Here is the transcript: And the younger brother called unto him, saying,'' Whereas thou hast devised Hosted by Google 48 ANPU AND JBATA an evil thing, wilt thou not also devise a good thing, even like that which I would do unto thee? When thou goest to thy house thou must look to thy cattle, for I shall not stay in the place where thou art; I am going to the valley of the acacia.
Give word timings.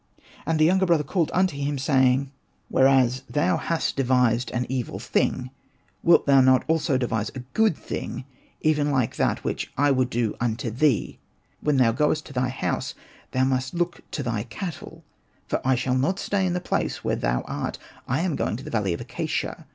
And 0.47 0.57
the 0.57 0.65
younger 0.65 0.87
brother 0.87 1.03
called 1.03 1.29
unto 1.31 1.55
him, 1.55 1.77
saying,'' 1.77 2.31
Whereas 2.69 3.21
thou 3.29 3.57
hast 3.57 3.95
devised 3.97 4.47
Hosted 4.49 4.61
by 4.63 4.67
Google 4.67 4.97
48 4.97 4.97
ANPU 4.97 5.29
AND 5.29 5.35
JBATA 5.35 5.37
an 5.37 5.45
evil 5.45 5.45
thing, 5.45 5.49
wilt 6.01 6.25
thou 6.25 6.41
not 6.41 6.65
also 6.67 6.97
devise 6.97 7.29
a 7.35 7.39
good 7.53 7.77
thing, 7.77 8.25
even 8.61 8.89
like 8.89 9.17
that 9.17 9.43
which 9.43 9.71
I 9.77 9.91
would 9.91 10.09
do 10.09 10.35
unto 10.39 10.71
thee? 10.71 11.19
When 11.59 11.77
thou 11.77 11.91
goest 11.91 12.25
to 12.25 12.33
thy 12.33 12.49
house 12.49 12.95
thou 13.29 13.43
must 13.43 13.75
look 13.75 14.01
to 14.09 14.23
thy 14.23 14.41
cattle, 14.41 15.03
for 15.47 15.61
I 15.63 15.75
shall 15.75 15.93
not 15.95 16.17
stay 16.17 16.47
in 16.47 16.53
the 16.53 16.59
place 16.61 17.03
where 17.03 17.15
thou 17.15 17.41
art; 17.41 17.77
I 18.07 18.21
am 18.21 18.35
going 18.35 18.57
to 18.57 18.63
the 18.63 18.71
valley 18.71 18.93
of 18.93 18.97
the 18.97 19.03
acacia. 19.05 19.67